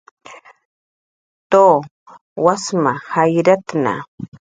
Tu, 1.55 1.61
wasma 2.45 2.93
jayratna 3.13 3.93